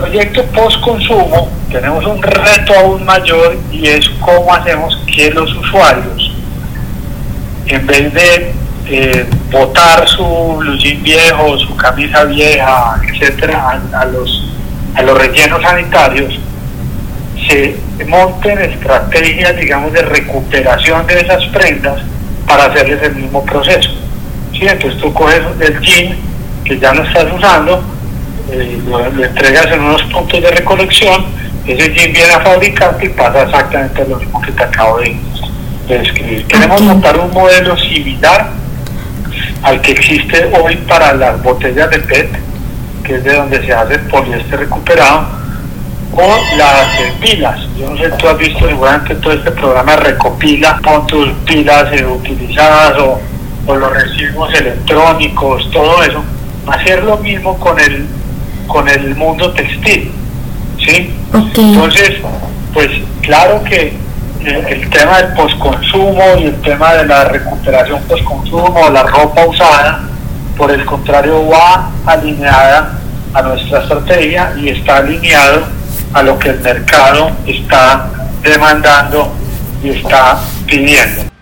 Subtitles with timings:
[0.00, 6.32] proyecto post-consumo tenemos un reto aún mayor y es cómo hacemos que los usuarios,
[7.66, 8.54] en vez de
[8.86, 10.24] eh, botar su
[10.58, 14.54] blue viejo, su camisa vieja, etcétera, a, los,
[14.94, 16.38] a los rellenos sanitarios,
[17.48, 17.76] se
[18.06, 22.00] monten estrategias, digamos, de recuperación de esas prendas
[22.46, 23.90] para hacerles el mismo proceso.
[24.52, 24.60] ¿Sí?
[24.62, 26.16] Entonces tú coges el jean
[26.64, 27.82] que ya no estás usando,
[28.50, 31.26] eh, lo, entregas en unos puntos de recolección,
[31.66, 35.16] ese jean viene a fabricarte y pasa exactamente lo mismo que te acabo de,
[35.88, 36.46] describir.
[36.46, 38.50] Queremos montar un modelo similar
[39.62, 42.30] al que existe hoy para las botellas de PET,
[43.04, 45.26] que es de donde se hace poliéster recuperado,
[46.12, 46.86] o las
[47.20, 47.60] pilas.
[47.78, 52.04] Yo no sé, tú has visto seguramente todo este programa recopila con tus pilas eh,
[52.06, 53.20] utilizadas o,
[53.66, 56.22] los residuos electrónicos, todo eso.
[56.68, 58.06] Hacer lo mismo con el,
[58.66, 60.10] con el mundo textil.
[60.78, 61.14] ¿sí?
[61.32, 62.16] Entonces,
[62.72, 62.88] pues
[63.22, 63.94] claro que
[64.44, 70.00] el, tema del posconsumo y el tema de la recuperación posconsumo, la ropa usada,
[70.56, 72.98] por el contrario, va alineada
[73.34, 75.62] a nuestra estrategia y está alineado
[76.12, 78.08] a lo que el mercado está
[78.42, 79.32] demandando
[79.82, 81.35] y está pidiendo.